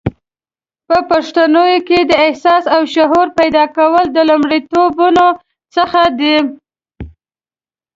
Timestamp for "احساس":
2.25-2.63